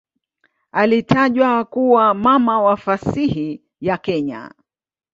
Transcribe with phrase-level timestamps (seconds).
[0.71, 4.51] Alitajwa kuwa "mama wa fasihi ya Kenya".